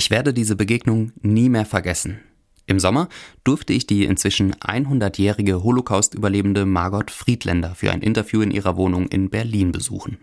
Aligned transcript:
Ich 0.00 0.08
werde 0.08 0.32
diese 0.32 0.56
Begegnung 0.56 1.12
nie 1.20 1.50
mehr 1.50 1.66
vergessen. 1.66 2.20
Im 2.64 2.80
Sommer 2.80 3.10
durfte 3.44 3.74
ich 3.74 3.86
die 3.86 4.06
inzwischen 4.06 4.54
100-jährige 4.54 5.62
Holocaust-Überlebende 5.62 6.64
Margot 6.64 7.10
Friedländer 7.10 7.74
für 7.74 7.92
ein 7.92 8.00
Interview 8.00 8.40
in 8.40 8.50
ihrer 8.50 8.78
Wohnung 8.78 9.08
in 9.08 9.28
Berlin 9.28 9.72
besuchen. 9.72 10.16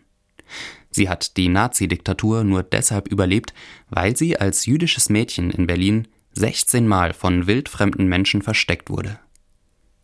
Sie 0.90 1.10
hat 1.10 1.38
die 1.38 1.48
Nazi-Diktatur 1.48 2.44
nur 2.44 2.64
deshalb 2.64 3.08
überlebt, 3.08 3.54
weil 3.92 4.18
sie 4.18 4.40
als 4.40 4.66
jüdisches 4.66 5.10
Mädchen 5.10 5.52
in 5.52 5.68
Berlin 5.68 6.08
16 6.32 6.88
Mal 6.88 7.14
von 7.14 7.46
wildfremden 7.46 8.08
Menschen 8.08 8.42
versteckt 8.42 8.90
wurde. 8.90 9.20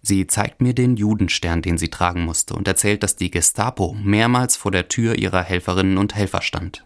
Sie 0.03 0.27
zeigt 0.27 0.61
mir 0.61 0.75
den 0.75 0.97
Judenstern, 0.97 1.63
den 1.63 1.79
sie 1.79 1.89
tragen 1.89 2.25
musste, 2.25 2.53
und 2.53 2.67
erzählt, 2.67 3.01
dass 3.01 3.15
die 3.15 3.31
Gestapo 3.31 3.97
mehrmals 3.99 4.55
vor 4.55 4.71
der 4.71 4.87
Tür 4.87 5.15
ihrer 5.15 5.41
Helferinnen 5.41 5.97
und 5.97 6.13
Helfer 6.13 6.43
stand. 6.43 6.85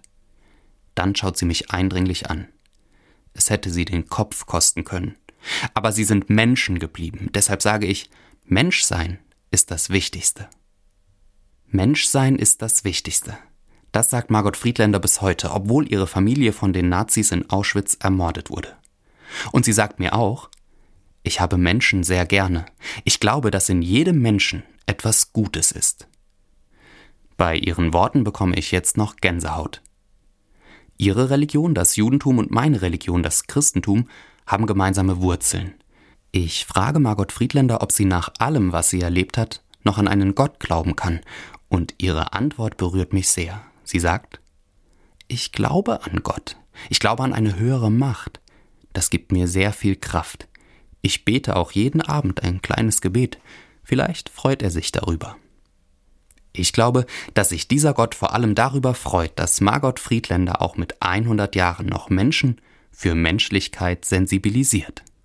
Dann 0.96 1.18
schaut 1.18 1.38
sie 1.38 1.46
mich 1.46 1.70
eindringlich 1.72 2.30
an. 2.30 2.48
Es 3.38 3.52
hätte 3.52 3.70
sie 3.70 3.86
den 3.86 4.08
Kopf 4.08 4.48
kosten 4.48 4.84
können. 4.84 5.16
Aber 5.76 5.92
sie 5.92 6.04
sind 6.04 6.30
Menschen 6.30 6.80
geblieben. 6.80 7.30
Deshalb 7.34 7.62
sage 7.62 7.86
ich, 7.86 8.10
Menschsein 8.46 9.20
ist 9.52 9.70
das 9.70 9.92
Wichtigste. 9.92 10.50
Menschsein 11.68 12.38
ist 12.38 12.64
das 12.64 12.84
Wichtigste. 12.84 13.38
Das 13.92 14.10
sagt 14.10 14.32
Margot 14.32 14.58
Friedländer 14.58 15.00
bis 15.00 15.22
heute, 15.22 15.52
obwohl 15.52 15.90
ihre 15.92 16.08
Familie 16.08 16.52
von 16.52 16.74
den 16.74 16.90
Nazis 16.90 17.32
in 17.32 17.50
Auschwitz 17.50 17.96
ermordet 18.02 18.50
wurde. 18.50 18.76
Und 19.52 19.66
sie 19.66 19.74
sagt 19.74 20.00
mir 20.00 20.14
auch, 20.14 20.50
ich 21.22 21.40
habe 21.40 21.58
Menschen 21.58 22.04
sehr 22.04 22.26
gerne. 22.26 22.66
Ich 23.04 23.20
glaube, 23.20 23.52
dass 23.52 23.70
in 23.70 23.82
jedem 23.82 24.20
Menschen 24.20 24.64
etwas 24.88 25.32
Gutes 25.32 25.72
ist. 25.72 26.08
Bei 27.38 27.56
ihren 27.56 27.94
Worten 27.94 28.24
bekomme 28.24 28.56
ich 28.56 28.72
jetzt 28.72 28.98
noch 28.98 29.18
Gänsehaut. 29.18 29.82
Ihre 30.98 31.30
Religion, 31.30 31.76
das 31.76 31.96
Judentum 31.96 32.40
und 32.40 32.52
meine 32.52 32.82
Religion, 32.82 33.22
das 33.22 33.46
Christentum, 33.48 34.10
haben 34.48 34.66
gemeinsame 34.66 35.22
Wurzeln. 35.22 35.76
Ich 36.32 36.66
frage 36.66 37.00
Margot 37.00 37.32
Friedländer, 37.32 37.82
ob 37.82 37.92
sie 37.92 38.06
nach 38.06 38.30
allem, 38.40 38.72
was 38.72 38.90
sie 38.90 39.02
erlebt 39.02 39.38
hat, 39.38 39.62
noch 39.84 39.98
an 39.98 40.08
einen 40.08 40.36
Gott 40.36 40.60
glauben 40.60 40.96
kann, 40.96 41.22
und 41.70 41.96
ihre 41.98 42.34
Antwort 42.34 42.78
berührt 42.78 43.14
mich 43.14 43.30
sehr. 43.30 43.62
Sie 43.84 44.00
sagt, 44.00 44.40
ich 45.28 45.52
glaube 45.52 46.04
an 46.04 46.24
Gott, 46.24 46.58
ich 46.90 47.00
glaube 47.00 47.24
an 47.24 47.34
eine 47.34 47.60
höhere 47.60 47.92
Macht. 47.92 48.40
Das 48.94 49.10
gibt 49.10 49.32
mir 49.32 49.48
sehr 49.48 49.74
viel 49.74 49.96
Kraft. 49.96 50.48
Ich 51.02 51.26
bete 51.26 51.56
auch 51.56 51.72
jeden 51.72 52.02
Abend 52.02 52.44
ein 52.44 52.62
kleines 52.62 53.02
Gebet, 53.02 53.38
vielleicht 53.84 54.30
freut 54.30 54.62
er 54.64 54.72
sich 54.72 54.92
darüber. 54.92 55.36
Ich 56.58 56.74
glaube, 56.74 57.06
dass 57.34 57.50
sich 57.50 57.68
dieser 57.68 57.94
Gott 57.94 58.16
vor 58.16 58.34
allem 58.34 58.56
darüber 58.56 58.94
freut, 58.94 59.38
dass 59.38 59.62
Margot 59.62 60.00
Friedländer 60.00 60.62
auch 60.62 60.76
mit 60.76 61.02
100 61.02 61.56
Jahren 61.56 61.86
noch 61.86 62.10
Menschen 62.10 62.60
für 62.92 63.14
Menschlichkeit 63.14 64.06
sensibilisiert. 64.06 65.04